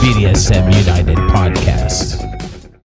BDSM 0.00 0.72
United 0.86 1.16
podcast. 1.16 2.80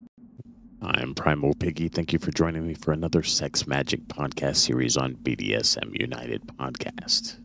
I'm 0.82 1.14
Primal 1.14 1.54
Piggy. 1.54 1.88
Thank 1.88 2.12
you 2.12 2.18
for 2.18 2.30
joining 2.30 2.66
me 2.66 2.74
for 2.74 2.92
another 2.92 3.22
Sex 3.22 3.66
Magic 3.66 4.06
podcast 4.08 4.56
series 4.56 4.96
on 4.96 5.14
BDSM 5.14 5.98
United 5.98 6.46
podcast. 6.58 7.38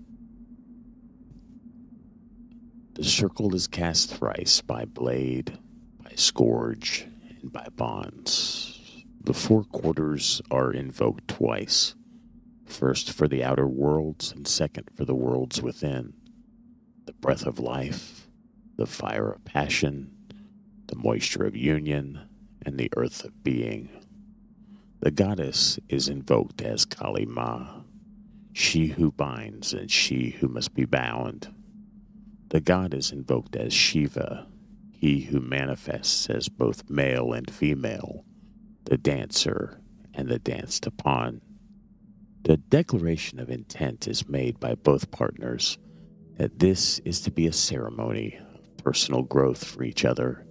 The 2.93 3.03
circle 3.03 3.55
is 3.55 3.67
cast 3.67 4.13
thrice 4.13 4.61
by 4.61 4.85
Blade, 4.85 5.57
by 6.03 6.11
Scourge, 6.15 7.07
and 7.41 7.51
by 7.51 7.67
Bonds. 7.75 9.05
The 9.23 9.33
four 9.33 9.63
quarters 9.63 10.41
are 10.51 10.73
invoked 10.73 11.27
twice 11.27 11.95
first 12.65 13.11
for 13.13 13.27
the 13.27 13.43
outer 13.43 13.67
worlds, 13.67 14.31
and 14.31 14.47
second 14.47 14.89
for 14.95 15.05
the 15.05 15.15
worlds 15.15 15.61
within. 15.61 16.13
The 17.05 17.13
breath 17.13 17.45
of 17.45 17.59
life, 17.59 18.22
the 18.77 18.87
fire 18.87 19.31
of 19.31 19.45
passion, 19.45 20.11
the 20.87 20.95
moisture 20.95 21.45
of 21.45 21.55
union, 21.55 22.27
and 22.65 22.77
the 22.77 22.89
earth 22.97 23.23
of 23.23 23.43
being. 23.43 23.89
The 25.01 25.11
goddess 25.11 25.79
is 25.89 26.07
invoked 26.07 26.61
as 26.61 26.85
Kali 26.85 27.25
Ma, 27.25 27.81
she 28.53 28.87
who 28.87 29.11
binds 29.11 29.73
and 29.73 29.91
she 29.91 30.31
who 30.31 30.47
must 30.47 30.73
be 30.73 30.85
bound. 30.85 31.53
The 32.49 32.61
god 32.61 32.93
is 32.93 33.11
invoked 33.11 33.55
as 33.55 33.73
Shiva, 33.73 34.47
he 34.91 35.21
who 35.21 35.39
manifests 35.39 36.29
as 36.29 36.49
both 36.49 36.89
male 36.89 37.33
and 37.33 37.51
female, 37.51 38.25
the 38.85 38.97
dancer 38.97 39.81
and 40.13 40.29
the 40.29 40.39
danced 40.39 40.85
upon. 40.87 41.41
The 42.43 42.57
declaration 42.57 43.39
of 43.39 43.49
intent 43.49 44.07
is 44.07 44.29
made 44.29 44.59
by 44.59 44.75
both 44.75 45.11
partners 45.11 45.77
that 46.37 46.59
this 46.59 46.99
is 46.99 47.21
to 47.21 47.31
be 47.31 47.47
a 47.47 47.53
ceremony 47.53 48.39
personal 48.83 49.21
growth 49.21 49.63
for 49.63 49.83
each 49.83 50.03
other, 50.03 50.45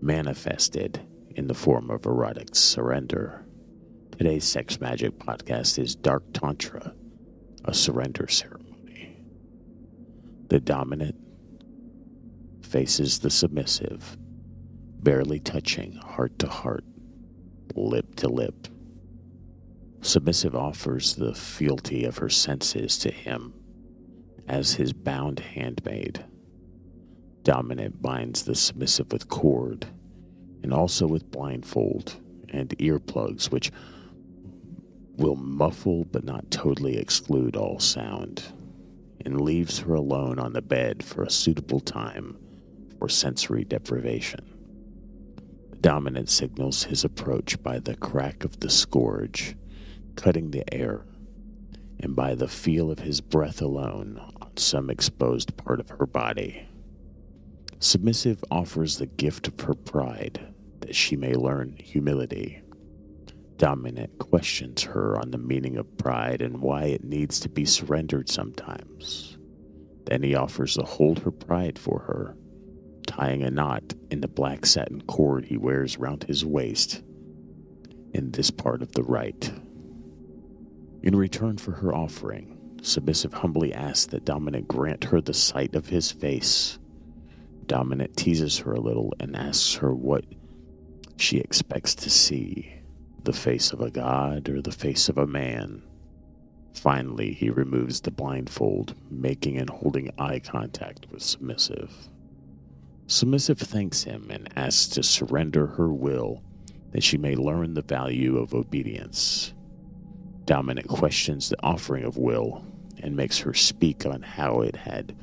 manifested 0.00 1.00
in 1.34 1.48
the 1.48 1.54
form 1.54 1.90
of 1.90 2.06
erotic 2.06 2.54
surrender. 2.54 3.44
Today's 4.16 4.44
Sex 4.44 4.80
Magic 4.80 5.18
podcast 5.18 5.78
is 5.78 5.96
Dark 5.96 6.22
Tantra, 6.32 6.94
a 7.64 7.74
surrender 7.74 8.28
ceremony. 8.28 9.20
The 10.48 10.60
dominant 10.60 11.16
faces 12.62 13.18
the 13.18 13.30
submissive, 13.30 14.16
barely 15.02 15.40
touching 15.40 15.96
heart 15.96 16.38
to 16.38 16.48
heart, 16.48 16.84
lip 17.74 18.14
to 18.16 18.28
lip. 18.28 18.68
Submissive 20.02 20.54
offers 20.54 21.16
the 21.16 21.34
fealty 21.34 22.04
of 22.04 22.18
her 22.18 22.28
senses 22.28 22.96
to 22.98 23.10
him 23.10 23.54
as 24.46 24.74
his 24.74 24.92
bound 24.92 25.40
handmaid. 25.40 26.24
Dominant 27.46 28.02
binds 28.02 28.42
the 28.42 28.56
submissive 28.56 29.12
with 29.12 29.28
cord 29.28 29.86
and 30.64 30.72
also 30.72 31.06
with 31.06 31.30
blindfold 31.30 32.16
and 32.48 32.70
earplugs, 32.80 33.52
which 33.52 33.70
will 35.16 35.36
muffle 35.36 36.06
but 36.06 36.24
not 36.24 36.50
totally 36.50 36.96
exclude 36.96 37.54
all 37.54 37.78
sound, 37.78 38.42
and 39.24 39.40
leaves 39.40 39.78
her 39.78 39.94
alone 39.94 40.40
on 40.40 40.54
the 40.54 40.60
bed 40.60 41.04
for 41.04 41.22
a 41.22 41.30
suitable 41.30 41.78
time 41.78 42.36
for 42.98 43.08
sensory 43.08 43.62
deprivation. 43.62 44.40
The 45.70 45.76
dominant 45.76 46.28
signals 46.28 46.82
his 46.82 47.04
approach 47.04 47.62
by 47.62 47.78
the 47.78 47.94
crack 47.94 48.42
of 48.42 48.58
the 48.58 48.70
scourge, 48.70 49.54
cutting 50.16 50.50
the 50.50 50.74
air, 50.74 51.04
and 52.00 52.16
by 52.16 52.34
the 52.34 52.48
feel 52.48 52.90
of 52.90 52.98
his 52.98 53.20
breath 53.20 53.62
alone 53.62 54.20
on 54.42 54.56
some 54.56 54.90
exposed 54.90 55.56
part 55.56 55.78
of 55.78 55.90
her 55.90 56.06
body. 56.06 56.66
Submissive 57.78 58.42
offers 58.50 58.96
the 58.96 59.06
gift 59.06 59.48
of 59.48 59.60
her 59.60 59.74
pride 59.74 60.54
that 60.80 60.94
she 60.94 61.16
may 61.16 61.34
learn 61.34 61.76
humility. 61.78 62.62
Dominant 63.58 64.18
questions 64.18 64.82
her 64.82 65.18
on 65.18 65.30
the 65.30 65.38
meaning 65.38 65.76
of 65.76 65.98
pride 65.98 66.42
and 66.42 66.60
why 66.60 66.84
it 66.84 67.04
needs 67.04 67.40
to 67.40 67.48
be 67.48 67.64
surrendered 67.64 68.28
sometimes. 68.28 69.36
Then 70.04 70.22
he 70.22 70.34
offers 70.34 70.74
to 70.74 70.84
hold 70.84 71.18
her 71.20 71.30
pride 71.30 71.78
for 71.78 72.00
her, 72.00 72.36
tying 73.06 73.42
a 73.42 73.50
knot 73.50 73.94
in 74.10 74.20
the 74.20 74.28
black 74.28 74.64
satin 74.64 75.02
cord 75.02 75.44
he 75.44 75.56
wears 75.56 75.98
round 75.98 76.24
his 76.24 76.44
waist 76.44 77.02
in 78.14 78.30
this 78.30 78.50
part 78.50 78.82
of 78.82 78.92
the 78.92 79.02
rite. 79.02 79.52
In 81.02 81.14
return 81.14 81.58
for 81.58 81.72
her 81.72 81.94
offering, 81.94 82.56
Submissive 82.82 83.32
humbly 83.32 83.74
asks 83.74 84.06
that 84.06 84.24
Dominant 84.24 84.68
grant 84.68 85.04
her 85.04 85.20
the 85.20 85.34
sight 85.34 85.74
of 85.74 85.88
his 85.88 86.12
face. 86.12 86.78
Dominant 87.66 88.16
teases 88.16 88.58
her 88.58 88.72
a 88.72 88.80
little 88.80 89.12
and 89.18 89.36
asks 89.36 89.74
her 89.74 89.94
what 89.94 90.24
she 91.16 91.38
expects 91.38 91.94
to 91.96 92.10
see 92.10 92.72
the 93.24 93.32
face 93.32 93.72
of 93.72 93.80
a 93.80 93.90
god 93.90 94.48
or 94.48 94.62
the 94.62 94.70
face 94.70 95.08
of 95.08 95.18
a 95.18 95.26
man. 95.26 95.82
Finally, 96.74 97.32
he 97.32 97.50
removes 97.50 98.00
the 98.00 98.10
blindfold, 98.10 98.94
making 99.10 99.58
and 99.58 99.70
holding 99.70 100.10
eye 100.18 100.38
contact 100.38 101.06
with 101.10 101.22
Submissive. 101.22 101.90
Submissive 103.08 103.58
thanks 103.58 104.04
him 104.04 104.26
and 104.30 104.48
asks 104.56 104.88
to 104.88 105.02
surrender 105.02 105.66
her 105.66 105.92
will 105.92 106.42
that 106.92 107.02
she 107.02 107.16
may 107.16 107.34
learn 107.34 107.74
the 107.74 107.82
value 107.82 108.36
of 108.38 108.54
obedience. 108.54 109.54
Dominant 110.44 110.86
questions 110.86 111.48
the 111.48 111.60
offering 111.62 112.04
of 112.04 112.16
will 112.16 112.64
and 113.02 113.16
makes 113.16 113.38
her 113.38 113.54
speak 113.54 114.06
on 114.06 114.22
how 114.22 114.60
it 114.60 114.76
had 114.76 115.16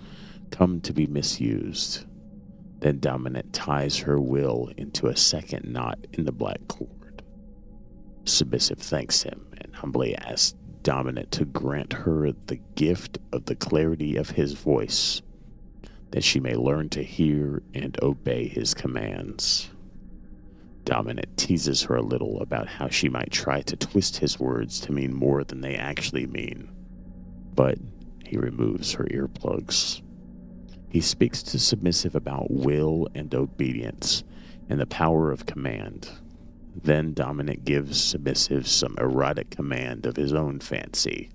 come 0.52 0.82
to 0.82 0.94
be 0.94 1.08
misused. 1.08 2.06
Then 2.84 3.00
Dominant 3.00 3.54
ties 3.54 4.00
her 4.00 4.20
will 4.20 4.70
into 4.76 5.08
a 5.08 5.16
second 5.16 5.72
knot 5.72 6.06
in 6.12 6.26
the 6.26 6.34
black 6.34 6.68
cord. 6.68 7.24
Submissive 8.26 8.80
thanks 8.80 9.24
him 9.24 9.48
and 9.58 9.74
humbly 9.74 10.18
asks 10.18 10.58
Dominant 10.82 11.32
to 11.32 11.46
grant 11.46 11.94
her 11.94 12.34
the 12.48 12.60
gift 12.76 13.20
of 13.32 13.46
the 13.46 13.56
clarity 13.56 14.18
of 14.18 14.32
his 14.32 14.52
voice, 14.52 15.22
that 16.12 16.26
she 16.26 16.42
may 16.42 16.56
learn 16.56 16.90
to 16.90 17.02
hear 17.04 17.64
and 17.74 17.98
obey 18.04 18.50
his 18.50 18.74
commands. 18.74 19.70
Dominant 20.84 21.38
teases 21.38 21.84
her 21.84 21.96
a 21.96 22.02
little 22.02 22.42
about 22.42 22.68
how 22.68 22.90
she 22.90 23.08
might 23.08 23.32
try 23.32 23.62
to 23.62 23.78
twist 23.78 24.18
his 24.18 24.42
words 24.42 24.82
to 24.82 24.92
mean 24.92 25.14
more 25.14 25.46
than 25.46 25.62
they 25.62 25.76
actually 25.76 26.28
mean, 26.28 26.70
but 27.56 27.78
he 28.26 28.36
removes 28.36 28.92
her 28.92 29.06
earplugs. 29.06 30.02
He 30.94 31.02
speaks 31.02 31.42
to 31.42 31.58
Submissive 31.58 32.14
about 32.14 32.52
will 32.52 33.08
and 33.16 33.34
obedience 33.34 34.24
and 34.70 34.80
the 34.80 34.86
power 34.86 35.32
of 35.32 35.48
command. 35.48 36.08
Then 36.76 37.16
Dominant 37.16 37.66
gives 37.66 38.00
Submissive 38.00 38.68
some 38.68 38.96
erotic 39.00 39.50
command 39.50 40.06
of 40.06 40.18
his 40.18 40.34
own 40.34 40.60
fancy, 40.60 41.32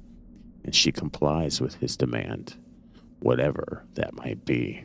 and 0.63 0.73
she 0.73 0.93
complies 0.93 1.61
with 1.61 1.75
his 1.75 1.97
demand, 1.97 2.55
whatever 3.19 3.85
that 3.95 4.15
might 4.15 4.45
be. 4.45 4.85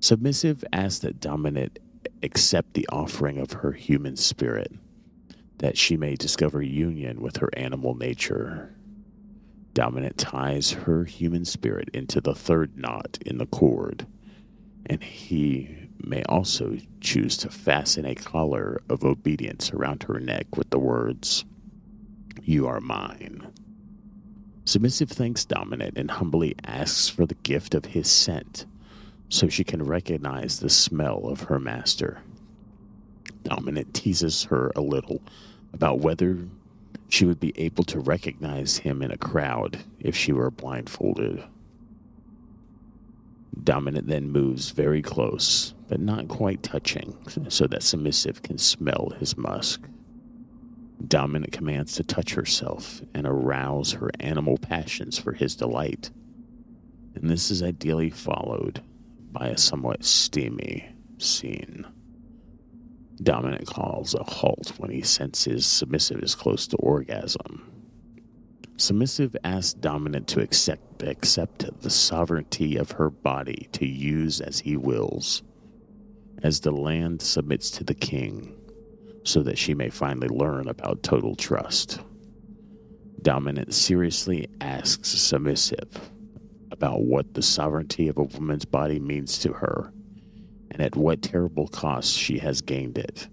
Submissive 0.00 0.62
asks 0.70 0.98
that 0.98 1.18
Dominant 1.18 1.78
accept 2.22 2.74
the 2.74 2.86
offering 2.92 3.38
of 3.38 3.52
her 3.52 3.72
human 3.72 4.16
spirit, 4.16 4.70
that 5.60 5.78
she 5.78 5.96
may 5.96 6.14
discover 6.14 6.60
union 6.60 7.22
with 7.22 7.38
her 7.38 7.48
animal 7.54 7.94
nature. 7.94 8.71
Dominant 9.74 10.18
ties 10.18 10.70
her 10.72 11.04
human 11.04 11.44
spirit 11.44 11.88
into 11.94 12.20
the 12.20 12.34
third 12.34 12.76
knot 12.76 13.18
in 13.24 13.38
the 13.38 13.46
cord, 13.46 14.06
and 14.84 15.02
he 15.02 15.88
may 15.98 16.22
also 16.24 16.76
choose 17.00 17.36
to 17.38 17.48
fasten 17.48 18.04
a 18.04 18.14
collar 18.14 18.82
of 18.90 19.04
obedience 19.04 19.72
around 19.72 20.02
her 20.02 20.20
neck 20.20 20.56
with 20.56 20.68
the 20.70 20.78
words, 20.78 21.44
You 22.42 22.66
are 22.66 22.80
mine. 22.80 23.46
Submissive 24.64 25.10
thanks 25.10 25.44
Dominant 25.44 25.96
and 25.96 26.10
humbly 26.10 26.54
asks 26.64 27.08
for 27.08 27.26
the 27.26 27.34
gift 27.34 27.74
of 27.74 27.86
his 27.86 28.10
scent 28.10 28.66
so 29.28 29.48
she 29.48 29.64
can 29.64 29.82
recognize 29.82 30.60
the 30.60 30.68
smell 30.68 31.24
of 31.24 31.44
her 31.44 31.58
master. 31.58 32.20
Dominant 33.44 33.94
teases 33.94 34.44
her 34.44 34.70
a 34.76 34.82
little 34.82 35.22
about 35.72 36.00
whether 36.00 36.46
she 37.12 37.26
would 37.26 37.38
be 37.38 37.52
able 37.56 37.84
to 37.84 38.00
recognize 38.00 38.78
him 38.78 39.02
in 39.02 39.10
a 39.10 39.18
crowd 39.18 39.78
if 40.00 40.16
she 40.16 40.32
were 40.32 40.50
blindfolded. 40.50 41.44
Dominant 43.62 44.06
then 44.06 44.30
moves 44.30 44.70
very 44.70 45.02
close, 45.02 45.74
but 45.88 46.00
not 46.00 46.28
quite 46.28 46.62
touching, 46.62 47.14
so 47.50 47.66
that 47.66 47.82
submissive 47.82 48.40
can 48.40 48.56
smell 48.56 49.12
his 49.18 49.36
musk. 49.36 49.86
Dominant 51.06 51.52
commands 51.52 51.96
to 51.96 52.02
touch 52.02 52.32
herself 52.32 53.02
and 53.12 53.26
arouse 53.26 53.92
her 53.92 54.10
animal 54.18 54.56
passions 54.56 55.18
for 55.18 55.32
his 55.32 55.54
delight. 55.54 56.10
And 57.14 57.28
this 57.28 57.50
is 57.50 57.62
ideally 57.62 58.08
followed 58.08 58.82
by 59.30 59.48
a 59.48 59.58
somewhat 59.58 60.02
steamy 60.02 60.88
scene. 61.18 61.84
Dominant 63.20 63.66
calls 63.66 64.14
a 64.14 64.24
halt 64.24 64.72
when 64.78 64.90
he 64.90 65.02
senses 65.02 65.66
Submissive 65.66 66.22
is 66.22 66.34
close 66.34 66.66
to 66.68 66.76
orgasm. 66.76 67.70
Submissive 68.76 69.36
asks 69.44 69.74
Dominant 69.74 70.26
to 70.28 70.40
accept, 70.40 71.02
accept 71.02 71.82
the 71.82 71.90
sovereignty 71.90 72.76
of 72.76 72.92
her 72.92 73.10
body 73.10 73.68
to 73.72 73.86
use 73.86 74.40
as 74.40 74.60
he 74.60 74.76
wills, 74.76 75.42
as 76.42 76.60
the 76.60 76.72
land 76.72 77.22
submits 77.22 77.70
to 77.70 77.84
the 77.84 77.94
king, 77.94 78.56
so 79.24 79.42
that 79.42 79.58
she 79.58 79.74
may 79.74 79.90
finally 79.90 80.28
learn 80.28 80.68
about 80.68 81.02
total 81.02 81.36
trust. 81.36 82.00
Dominant 83.20 83.72
seriously 83.72 84.48
asks 84.60 85.10
Submissive 85.10 86.10
about 86.72 87.02
what 87.02 87.34
the 87.34 87.42
sovereignty 87.42 88.08
of 88.08 88.18
a 88.18 88.24
woman's 88.24 88.64
body 88.64 88.98
means 88.98 89.38
to 89.38 89.52
her 89.52 89.92
and 90.72 90.80
at 90.80 90.96
what 90.96 91.20
terrible 91.20 91.68
cost 91.68 92.14
she 92.14 92.38
has 92.38 92.62
gained 92.62 92.96
it, 92.96 93.28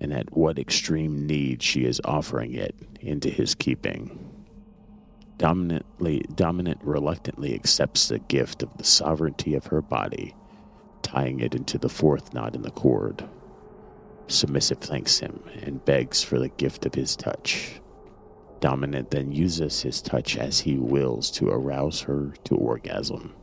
and 0.00 0.12
at 0.12 0.36
what 0.36 0.58
extreme 0.58 1.26
need 1.26 1.62
she 1.62 1.84
is 1.84 2.00
offering 2.04 2.52
it 2.52 2.74
into 3.00 3.30
his 3.30 3.54
keeping. 3.54 4.18
Dominantly, 5.38 6.24
dominant 6.34 6.80
reluctantly 6.82 7.54
accepts 7.54 8.08
the 8.08 8.18
gift 8.18 8.62
of 8.62 8.76
the 8.76 8.84
sovereignty 8.84 9.54
of 9.54 9.66
her 9.66 9.80
body, 9.80 10.34
tying 11.02 11.40
it 11.40 11.54
into 11.54 11.78
the 11.78 11.88
fourth 11.88 12.34
knot 12.34 12.54
in 12.54 12.62
the 12.62 12.70
cord. 12.70 13.24
Submissive 14.26 14.78
thanks 14.78 15.18
him 15.18 15.42
and 15.62 15.84
begs 15.84 16.22
for 16.22 16.38
the 16.38 16.50
gift 16.50 16.84
of 16.84 16.94
his 16.94 17.16
touch. 17.16 17.80
Dominant 18.60 19.10
then 19.10 19.32
uses 19.32 19.82
his 19.82 20.02
touch 20.02 20.36
as 20.36 20.60
he 20.60 20.76
wills 20.76 21.30
to 21.32 21.48
arouse 21.48 22.02
her 22.02 22.34
to 22.44 22.54
orgasm. 22.54 23.34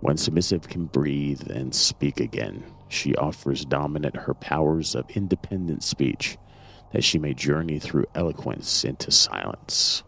When 0.00 0.16
Submissive 0.16 0.68
can 0.68 0.86
breathe 0.86 1.50
and 1.50 1.74
speak 1.74 2.20
again, 2.20 2.62
she 2.86 3.16
offers 3.16 3.64
Dominant 3.64 4.16
her 4.16 4.34
powers 4.34 4.94
of 4.94 5.10
independent 5.10 5.82
speech 5.82 6.38
that 6.92 7.02
she 7.02 7.18
may 7.18 7.34
journey 7.34 7.80
through 7.80 8.06
eloquence 8.14 8.84
into 8.84 9.10
silence. 9.10 10.04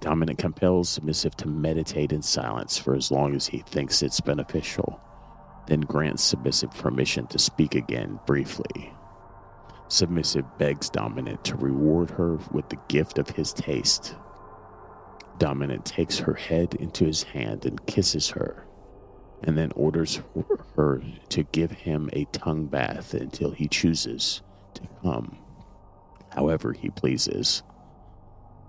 Dominant 0.00 0.38
compels 0.38 0.88
Submissive 0.88 1.36
to 1.36 1.48
meditate 1.48 2.12
in 2.12 2.20
silence 2.22 2.78
for 2.78 2.96
as 2.96 3.12
long 3.12 3.36
as 3.36 3.46
he 3.46 3.58
thinks 3.58 4.02
it's 4.02 4.20
beneficial, 4.20 5.00
then 5.68 5.82
grants 5.82 6.24
Submissive 6.24 6.72
permission 6.72 7.28
to 7.28 7.38
speak 7.38 7.76
again 7.76 8.18
briefly. 8.26 8.92
Submissive 9.86 10.58
begs 10.58 10.90
Dominant 10.90 11.44
to 11.44 11.56
reward 11.56 12.10
her 12.10 12.38
with 12.50 12.68
the 12.70 12.78
gift 12.88 13.18
of 13.18 13.30
his 13.30 13.52
taste. 13.52 14.16
Dominant 15.38 15.84
takes 15.84 16.18
her 16.18 16.34
head 16.34 16.74
into 16.74 17.04
his 17.04 17.22
hand 17.22 17.64
and 17.64 17.86
kisses 17.86 18.30
her 18.30 18.66
and 19.42 19.56
then 19.56 19.72
orders 19.76 20.20
her 20.76 21.02
to 21.30 21.42
give 21.44 21.70
him 21.70 22.10
a 22.12 22.26
tongue 22.26 22.66
bath 22.66 23.14
until 23.14 23.52
he 23.52 23.68
chooses 23.68 24.42
to 24.74 24.82
come, 25.02 25.38
however 26.30 26.72
he 26.72 26.90
pleases, 26.90 27.62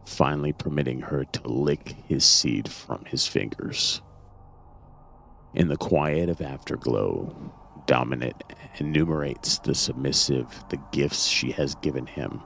finally 0.06 0.54
permitting 0.54 1.02
her 1.02 1.26
to 1.26 1.48
lick 1.48 1.96
his 2.08 2.26
seed 2.26 2.70
from 2.70 3.06
his 3.06 3.28
fingers. 3.28 4.02
In 5.54 5.68
the 5.68 5.78
quiet 5.78 6.30
of 6.30 6.42
afterglow, 6.42 7.54
Dominant 7.88 8.44
enumerates 8.80 9.60
the 9.60 9.76
submissive 9.76 10.64
the 10.70 10.80
gifts 10.92 11.28
she 11.28 11.52
has 11.52 11.76
given 11.76 12.06
him 12.08 12.42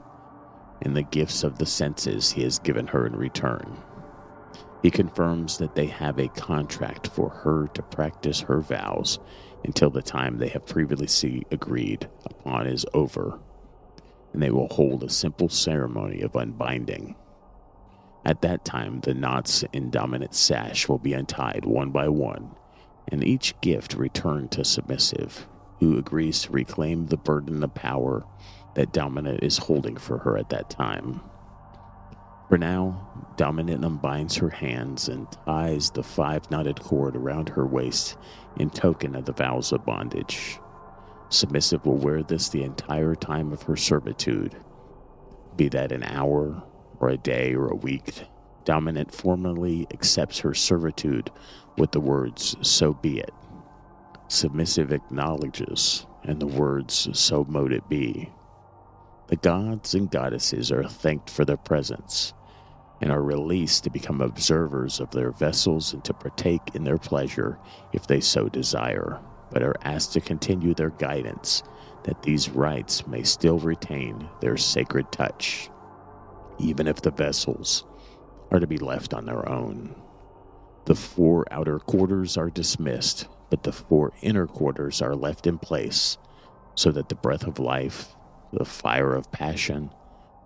and 0.82 0.96
the 0.96 1.02
gifts 1.02 1.44
of 1.44 1.58
the 1.58 1.66
senses 1.66 2.32
he 2.32 2.42
has 2.42 2.58
given 2.58 2.88
her 2.88 3.06
in 3.06 3.16
return. 3.16 3.78
He 4.86 4.90
confirms 4.92 5.58
that 5.58 5.74
they 5.74 5.88
have 5.88 6.16
a 6.20 6.28
contract 6.28 7.08
for 7.08 7.28
her 7.28 7.66
to 7.74 7.82
practice 7.82 8.42
her 8.42 8.60
vows 8.60 9.18
until 9.64 9.90
the 9.90 10.00
time 10.00 10.38
they 10.38 10.46
have 10.50 10.64
previously 10.64 11.44
agreed 11.50 12.08
upon 12.24 12.68
is 12.68 12.86
over, 12.94 13.40
and 14.32 14.40
they 14.40 14.52
will 14.52 14.68
hold 14.68 15.02
a 15.02 15.08
simple 15.08 15.48
ceremony 15.48 16.20
of 16.20 16.36
unbinding. 16.36 17.16
At 18.24 18.42
that 18.42 18.64
time, 18.64 19.00
the 19.00 19.12
knots 19.12 19.64
in 19.72 19.90
Dominant 19.90 20.36
Sash 20.36 20.88
will 20.88 21.00
be 21.00 21.14
untied 21.14 21.64
one 21.64 21.90
by 21.90 22.06
one, 22.08 22.54
and 23.08 23.24
each 23.24 23.60
gift 23.60 23.94
returned 23.94 24.52
to 24.52 24.64
Submissive, 24.64 25.48
who 25.80 25.98
agrees 25.98 26.42
to 26.42 26.52
reclaim 26.52 27.06
the 27.06 27.16
burden 27.16 27.64
of 27.64 27.74
power 27.74 28.24
that 28.76 28.92
Dominant 28.92 29.42
is 29.42 29.58
holding 29.58 29.96
for 29.96 30.18
her 30.18 30.38
at 30.38 30.50
that 30.50 30.70
time. 30.70 31.22
For 32.48 32.58
now, 32.58 33.06
Dominant 33.36 33.84
unbinds 33.84 34.36
her 34.36 34.48
hands 34.48 35.08
and 35.08 35.30
ties 35.44 35.90
the 35.90 36.02
five 36.02 36.50
knotted 36.50 36.80
cord 36.80 37.16
around 37.16 37.50
her 37.50 37.66
waist 37.66 38.16
in 38.56 38.70
token 38.70 39.14
of 39.14 39.26
the 39.26 39.32
vows 39.32 39.72
of 39.72 39.84
bondage. 39.84 40.58
Submissive 41.28 41.84
will 41.84 41.98
wear 41.98 42.22
this 42.22 42.48
the 42.48 42.62
entire 42.62 43.14
time 43.14 43.52
of 43.52 43.62
her 43.62 43.76
servitude, 43.76 44.56
be 45.56 45.68
that 45.68 45.92
an 45.92 46.04
hour 46.04 46.62
or 47.00 47.10
a 47.10 47.16
day 47.16 47.52
or 47.54 47.68
a 47.68 47.76
week. 47.76 48.22
Dominant 48.64 49.12
formally 49.12 49.86
accepts 49.92 50.38
her 50.38 50.54
servitude 50.54 51.30
with 51.76 51.92
the 51.92 52.00
words, 52.00 52.56
So 52.62 52.94
be 52.94 53.18
it. 53.18 53.34
Submissive 54.28 54.92
acknowledges, 54.92 56.06
and 56.24 56.40
the 56.40 56.46
words, 56.46 57.08
So 57.12 57.44
mote 57.44 57.72
it 57.72 57.88
be. 57.88 58.30
The 59.28 59.36
gods 59.36 59.94
and 59.94 60.10
goddesses 60.10 60.70
are 60.70 60.84
thanked 60.84 61.30
for 61.30 61.44
their 61.44 61.56
presence 61.56 62.32
and 63.00 63.10
are 63.10 63.22
released 63.22 63.84
to 63.84 63.90
become 63.90 64.20
observers 64.20 65.00
of 65.00 65.10
their 65.10 65.32
vessels 65.32 65.92
and 65.92 66.04
to 66.04 66.14
partake 66.14 66.74
in 66.74 66.84
their 66.84 66.98
pleasure 66.98 67.58
if 67.92 68.06
they 68.06 68.20
so 68.20 68.48
desire, 68.48 69.20
but 69.50 69.62
are 69.62 69.76
asked 69.82 70.12
to 70.12 70.20
continue 70.20 70.74
their 70.74 70.90
guidance 70.90 71.62
that 72.04 72.22
these 72.22 72.50
rites 72.50 73.06
may 73.06 73.22
still 73.22 73.58
retain 73.58 74.28
their 74.40 74.56
sacred 74.56 75.10
touch, 75.12 75.70
even 76.58 76.86
if 76.86 77.02
the 77.02 77.10
vessels 77.10 77.84
are 78.50 78.60
to 78.60 78.66
be 78.66 78.78
left 78.78 79.12
on 79.12 79.26
their 79.26 79.48
own. 79.48 79.94
The 80.86 80.94
four 80.94 81.44
outer 81.50 81.80
quarters 81.80 82.36
are 82.36 82.48
dismissed, 82.48 83.26
but 83.50 83.64
the 83.64 83.72
four 83.72 84.12
inner 84.22 84.46
quarters 84.46 85.02
are 85.02 85.16
left 85.16 85.48
in 85.48 85.58
place 85.58 86.16
so 86.76 86.92
that 86.92 87.08
the 87.08 87.16
breath 87.16 87.44
of 87.46 87.58
life, 87.58 88.15
the 88.52 88.64
fire 88.64 89.14
of 89.14 89.30
passion, 89.32 89.90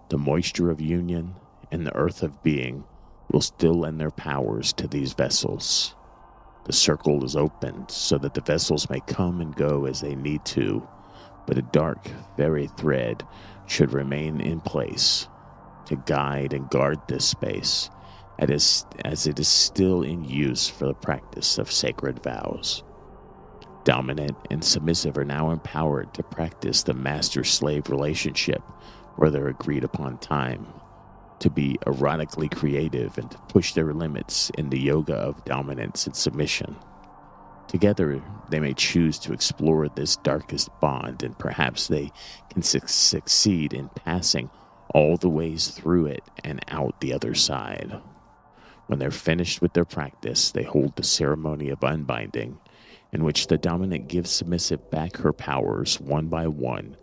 the 0.08 0.18
moisture 0.18 0.70
of 0.70 0.80
union, 0.80 1.34
and 1.70 1.86
the 1.86 1.94
earth 1.94 2.22
of 2.22 2.42
being 2.42 2.84
will 3.32 3.40
still 3.40 3.80
lend 3.80 4.00
their 4.00 4.10
powers 4.10 4.72
to 4.72 4.88
these 4.88 5.12
vessels. 5.12 5.94
The 6.64 6.72
circle 6.72 7.24
is 7.24 7.36
opened 7.36 7.90
so 7.90 8.18
that 8.18 8.34
the 8.34 8.40
vessels 8.40 8.90
may 8.90 9.00
come 9.00 9.40
and 9.40 9.54
go 9.54 9.86
as 9.86 10.00
they 10.00 10.14
need 10.14 10.44
to, 10.46 10.86
but 11.46 11.58
a 11.58 11.62
dark, 11.62 12.10
very 12.36 12.66
thread 12.66 13.24
should 13.66 13.92
remain 13.92 14.40
in 14.40 14.60
place 14.60 15.28
to 15.86 15.96
guide 15.96 16.52
and 16.52 16.68
guard 16.70 16.98
this 17.08 17.24
space 17.24 17.90
as 18.38 19.26
it 19.26 19.38
is 19.38 19.48
still 19.48 20.02
in 20.02 20.24
use 20.24 20.68
for 20.68 20.86
the 20.86 20.94
practice 20.94 21.58
of 21.58 21.70
sacred 21.70 22.22
vows. 22.22 22.82
Dominant 23.84 24.36
and 24.50 24.64
submissive 24.64 25.16
are 25.18 25.24
now 25.24 25.50
empowered 25.50 26.12
to 26.14 26.22
practice 26.22 26.82
the 26.82 26.94
master 26.94 27.44
slave 27.44 27.88
relationship 27.90 28.62
or 29.16 29.30
their 29.30 29.48
agreed 29.48 29.84
upon 29.84 30.18
time 30.18 30.66
to 31.40 31.50
be 31.50 31.78
erotically 31.86 32.50
creative 32.54 33.18
and 33.18 33.30
to 33.30 33.38
push 33.48 33.72
their 33.72 33.92
limits 33.94 34.50
in 34.50 34.70
the 34.70 34.80
yoga 34.80 35.14
of 35.14 35.44
dominance 35.44 36.06
and 36.06 36.14
submission. 36.16 36.76
Together, 37.68 38.22
they 38.50 38.60
may 38.60 38.74
choose 38.74 39.18
to 39.20 39.32
explore 39.32 39.88
this 39.88 40.16
darkest 40.16 40.68
bond, 40.80 41.22
and 41.22 41.38
perhaps 41.38 41.88
they 41.88 42.12
can 42.50 42.62
su- 42.62 42.80
succeed 42.86 43.72
in 43.72 43.88
passing 43.90 44.50
all 44.94 45.16
the 45.16 45.30
ways 45.30 45.68
through 45.68 46.06
it 46.06 46.24
and 46.44 46.60
out 46.68 47.00
the 47.00 47.12
other 47.12 47.34
side. 47.34 48.00
When 48.86 48.98
they're 48.98 49.10
finished 49.10 49.62
with 49.62 49.72
their 49.72 49.84
practice, 49.84 50.50
they 50.50 50.64
hold 50.64 50.96
the 50.96 51.04
ceremony 51.04 51.70
of 51.70 51.82
unbinding, 51.84 52.58
in 53.12 53.24
which 53.24 53.46
the 53.46 53.58
dominant 53.58 54.08
gives 54.08 54.30
submissive 54.30 54.90
back 54.90 55.16
her 55.18 55.32
powers 55.32 56.00
one 56.00 56.28
by 56.28 56.46
one, 56.46 56.96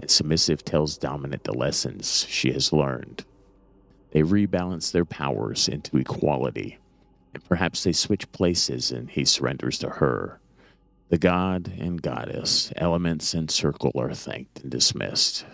and 0.00 0.10
submissive 0.10 0.64
tells 0.64 0.98
dominant 0.98 1.44
the 1.44 1.52
lessons 1.52 2.26
she 2.28 2.52
has 2.52 2.72
learned. 2.72 3.24
They 4.10 4.22
rebalance 4.22 4.92
their 4.92 5.04
powers 5.04 5.68
into 5.68 5.96
equality, 5.96 6.78
and 7.34 7.44
perhaps 7.44 7.84
they 7.84 7.92
switch 7.92 8.30
places 8.32 8.90
and 8.92 9.10
he 9.10 9.24
surrenders 9.24 9.78
to 9.78 9.88
her. 9.88 10.38
The 11.08 11.18
god 11.18 11.72
and 11.78 12.00
goddess, 12.00 12.72
elements 12.76 13.34
and 13.34 13.50
circle 13.50 13.92
are 13.96 14.14
thanked 14.14 14.60
and 14.60 14.70
dismissed. 14.70 15.44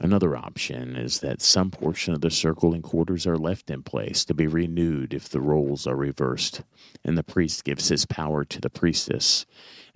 Another 0.00 0.36
option 0.36 0.96
is 0.96 1.20
that 1.20 1.42
some 1.42 1.72
portion 1.72 2.14
of 2.14 2.20
the 2.20 2.30
circle 2.30 2.72
and 2.72 2.84
quarters 2.84 3.26
are 3.26 3.36
left 3.36 3.68
in 3.68 3.82
place 3.82 4.24
to 4.24 4.34
be 4.34 4.46
renewed 4.46 5.12
if 5.12 5.28
the 5.28 5.40
roles 5.40 5.88
are 5.88 5.96
reversed, 5.96 6.62
and 7.04 7.18
the 7.18 7.24
priest 7.24 7.64
gives 7.64 7.88
his 7.88 8.06
power 8.06 8.44
to 8.44 8.60
the 8.60 8.70
priestess 8.70 9.44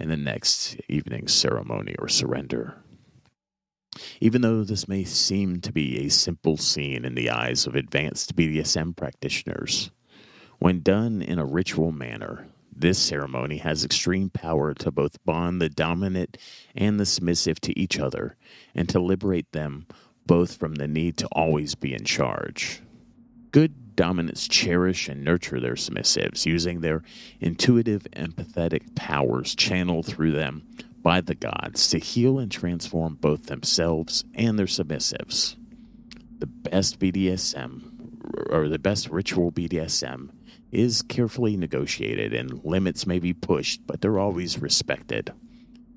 in 0.00 0.08
the 0.08 0.16
next 0.16 0.76
evening's 0.88 1.32
ceremony 1.32 1.94
or 2.00 2.08
surrender. 2.08 2.82
Even 4.20 4.40
though 4.40 4.64
this 4.64 4.88
may 4.88 5.04
seem 5.04 5.60
to 5.60 5.72
be 5.72 5.98
a 5.98 6.10
simple 6.10 6.56
scene 6.56 7.04
in 7.04 7.14
the 7.14 7.30
eyes 7.30 7.66
of 7.66 7.76
advanced 7.76 8.34
BDSM 8.34 8.96
practitioners, 8.96 9.92
when 10.58 10.80
done 10.80 11.22
in 11.22 11.38
a 11.38 11.44
ritual 11.44 11.92
manner, 11.92 12.48
this 12.74 12.98
ceremony 12.98 13.58
has 13.58 13.84
extreme 13.84 14.30
power 14.30 14.74
to 14.74 14.90
both 14.90 15.22
bond 15.24 15.60
the 15.60 15.68
dominant 15.68 16.38
and 16.74 16.98
the 16.98 17.06
submissive 17.06 17.60
to 17.60 17.78
each 17.78 17.98
other 17.98 18.36
and 18.74 18.88
to 18.88 18.98
liberate 18.98 19.50
them 19.52 19.86
both 20.26 20.56
from 20.56 20.74
the 20.76 20.88
need 20.88 21.16
to 21.18 21.28
always 21.32 21.74
be 21.74 21.92
in 21.92 22.04
charge. 22.04 22.80
Good 23.50 23.96
dominants 23.96 24.48
cherish 24.48 25.08
and 25.08 25.22
nurture 25.22 25.60
their 25.60 25.74
submissives, 25.74 26.46
using 26.46 26.80
their 26.80 27.02
intuitive, 27.40 28.06
empathetic 28.12 28.94
powers 28.94 29.54
channeled 29.54 30.06
through 30.06 30.32
them 30.32 30.66
by 31.02 31.20
the 31.20 31.34
gods 31.34 31.88
to 31.88 31.98
heal 31.98 32.38
and 32.38 32.50
transform 32.50 33.16
both 33.16 33.46
themselves 33.46 34.24
and 34.34 34.58
their 34.58 34.66
submissives. 34.66 35.56
The 36.38 36.46
best 36.46 36.98
BDSM, 36.98 38.50
or 38.50 38.68
the 38.68 38.78
best 38.78 39.10
ritual 39.10 39.52
BDSM, 39.52 40.30
is 40.72 41.02
carefully 41.02 41.56
negotiated 41.56 42.32
and 42.32 42.64
limits 42.64 43.06
may 43.06 43.18
be 43.18 43.34
pushed, 43.34 43.86
but 43.86 44.00
they're 44.00 44.18
always 44.18 44.58
respected. 44.58 45.32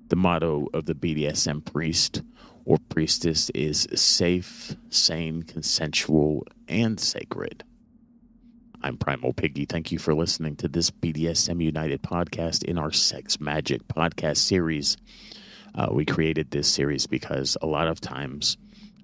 The 0.10 0.17
motto 0.17 0.67
of 0.74 0.86
the 0.86 0.94
BDSM 0.94 1.65
priest 1.65 2.22
or 2.65 2.77
priestess 2.89 3.50
is 3.51 3.88
safe, 3.96 4.75
sane, 4.89 5.44
consensual, 5.44 6.44
and 6.67 7.00
sacred. 7.00 7.63
I'm 8.84 8.98
Primal 8.98 9.34
Piggy. 9.34 9.65
Thank 9.65 9.91
you 9.91 9.98
for 9.98 10.13
listening 10.13 10.58
to 10.58 10.67
this 10.67 10.91
BDSM 10.91 11.63
United 11.63 12.03
podcast 12.03 12.63
in 12.63 12.77
our 12.77 12.91
Sex 12.91 13.39
Magic 13.39 13.88
podcast 13.88 14.38
series. 14.38 14.98
Uh, 15.74 15.88
we 15.91 16.05
created 16.05 16.51
this 16.51 16.67
series 16.67 17.08
because 17.08 17.58
a 17.62 17.65
lot 17.65 17.88
of 17.88 18.00
times, 18.00 18.58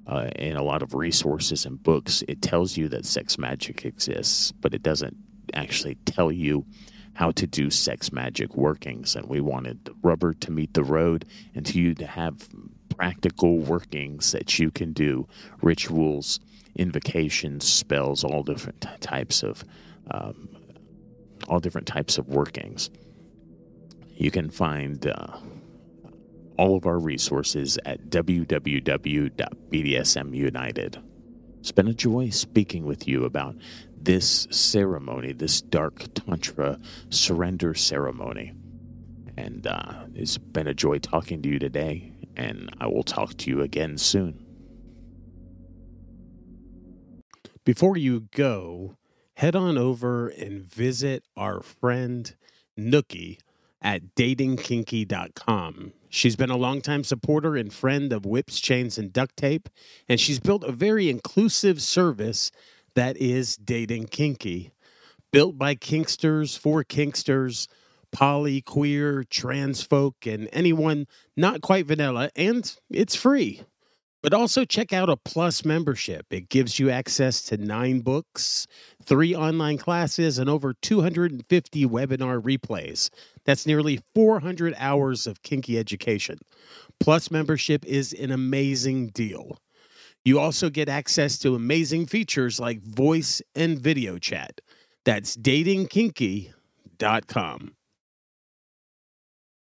uh, 0.06 0.30
in 0.36 0.56
a 0.56 0.64
lot 0.64 0.84
of 0.84 0.94
resources 0.94 1.66
and 1.66 1.82
books, 1.82 2.24
it 2.28 2.42
tells 2.42 2.78
you 2.78 2.90
that 2.90 3.06
sex 3.06 3.38
magic 3.38 3.86
exists, 3.86 4.52
but 4.52 4.74
it 4.74 4.84
doesn't 4.84 5.16
actually 5.54 5.96
tell 6.06 6.32
you 6.32 6.66
how 7.14 7.32
to 7.32 7.46
do 7.46 7.70
sex 7.70 8.12
magic 8.12 8.56
workings. 8.56 9.16
And 9.16 9.28
we 9.28 9.42
wanted 9.42 9.90
rubber 10.02 10.34
to 10.36 10.52
meet 10.52 10.74
the 10.74 10.84
road 10.84 11.26
and 11.54 11.66
to 11.66 11.80
you 11.80 11.94
to 11.96 12.06
have 12.06 12.48
practical 12.90 13.60
workings 13.60 14.32
that 14.32 14.60
you 14.60 14.72
can 14.72 14.94
do, 14.94 15.28
rituals 15.62 16.40
invocations, 16.76 17.68
spells, 17.68 18.24
all 18.24 18.44
different 18.44 18.86
types 19.02 19.44
of 19.44 19.66
um, 20.10 20.48
all 21.48 21.60
different 21.60 21.88
types 21.88 22.18
of 22.18 22.30
workings. 22.30 22.90
You 24.16 24.32
can 24.32 24.50
find 24.50 25.06
uh, 25.08 25.38
all 26.58 26.76
of 26.76 26.86
our 26.86 27.00
resources 27.00 27.80
at 27.86 28.10
www.bdsmunited. 28.10 31.04
It's 31.60 31.72
been 31.72 31.88
a 31.88 31.94
joy 31.94 32.30
speaking 32.30 32.86
with 32.86 33.08
you 33.08 33.24
about 33.26 33.56
this 34.04 34.48
ceremony, 34.52 35.34
this 35.34 35.62
dark 35.62 36.06
tantra 36.14 36.80
surrender 37.10 37.74
ceremony. 37.74 38.54
And 39.38 39.66
uh, 39.66 40.06
it's 40.14 40.38
been 40.38 40.68
a 40.68 40.74
joy 40.74 41.00
talking 41.00 41.42
to 41.42 41.50
you 41.50 41.60
today, 41.60 42.12
and 42.36 42.70
I 42.80 42.88
will 42.88 43.04
talk 43.04 43.38
to 43.38 43.50
you 43.50 43.62
again 43.62 43.98
soon. 43.98 44.46
Before 47.64 47.96
you 47.96 48.28
go, 48.36 48.98
head 49.36 49.56
on 49.56 49.78
over 49.78 50.30
and 50.30 50.64
visit 50.64 51.24
our 51.38 51.62
friend 51.62 52.36
Nookie 52.78 53.38
at 53.82 54.16
datingkinky.com. 54.16 55.94
She's 56.10 56.36
been 56.36 56.50
a 56.50 56.58
longtime 56.58 57.04
supporter 57.04 57.56
and 57.56 57.74
friend 57.74 58.12
of 58.12 58.26
whips, 58.26 58.60
chains, 58.60 58.98
and 58.98 59.14
duct 59.14 59.38
tape, 59.38 59.70
and 60.10 60.20
she's 60.20 60.40
built 60.40 60.64
a 60.64 60.72
very 60.72 61.10
inclusive 61.10 61.82
service 61.82 62.52
that 62.96 63.18
is 63.18 63.56
Dating 63.56 64.08
Kinky. 64.08 64.72
Built 65.32 65.58
by 65.58 65.76
Kinksters 65.76 66.58
for 66.58 66.84
Kinksters, 66.84 67.68
poly, 68.12 68.62
queer, 68.62 69.24
trans 69.24 69.82
folk, 69.82 70.26
and 70.26 70.50
anyone 70.52 71.08
not 71.38 71.62
quite 71.62 71.86
vanilla, 71.86 72.30
and 72.36 72.76
it's 72.90 73.16
free. 73.16 73.62
But 74.22 74.34
also 74.34 74.66
check 74.66 74.94
out 74.94 75.10
a 75.10 75.18
Plus 75.18 75.66
membership. 75.66 76.28
It 76.30 76.50
gives 76.50 76.78
you 76.78 76.92
access 76.92 77.42
to 77.44 77.58
nine 77.58 78.02
books, 78.02 78.68
three 79.04 79.34
online 79.34 79.78
classes, 79.78 80.38
and 80.38 80.48
over 80.48 80.74
250 80.74 81.86
webinar 81.88 82.40
replays. 82.40 83.10
That's 83.46 83.66
nearly 83.66 84.02
400 84.14 84.76
hours 84.78 85.26
of 85.26 85.42
kinky 85.42 85.80
education. 85.80 86.38
Plus 87.00 87.32
membership 87.32 87.84
is 87.86 88.14
an 88.14 88.32
amazing 88.32 89.08
deal. 89.08 89.58
You 90.24 90.40
also 90.40 90.70
get 90.70 90.88
access 90.88 91.40
to 91.40 91.56
amazing 91.56 92.06
features 92.06 92.60
like 92.60 92.84
voice 92.84 93.42
and 93.56 93.80
video 93.80 94.20
chat. 94.20 94.62
That's 95.04 95.36
datingkinky.com. 95.36 97.76